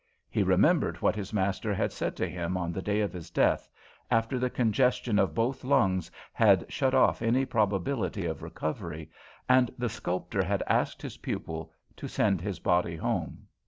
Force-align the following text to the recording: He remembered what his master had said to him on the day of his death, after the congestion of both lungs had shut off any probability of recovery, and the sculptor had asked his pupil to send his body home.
He 0.31 0.41
remembered 0.41 0.99
what 1.03 1.15
his 1.15 1.31
master 1.31 1.75
had 1.75 1.93
said 1.93 2.15
to 2.15 2.27
him 2.27 2.57
on 2.57 2.71
the 2.73 2.81
day 2.81 3.01
of 3.01 3.13
his 3.13 3.29
death, 3.29 3.69
after 4.09 4.39
the 4.39 4.49
congestion 4.49 5.19
of 5.19 5.35
both 5.35 5.63
lungs 5.63 6.09
had 6.33 6.65
shut 6.73 6.95
off 6.95 7.21
any 7.21 7.45
probability 7.45 8.25
of 8.25 8.41
recovery, 8.41 9.11
and 9.47 9.69
the 9.77 9.89
sculptor 9.89 10.43
had 10.43 10.63
asked 10.65 11.03
his 11.03 11.17
pupil 11.17 11.71
to 11.97 12.07
send 12.07 12.41
his 12.41 12.57
body 12.57 12.95
home. 12.95 13.45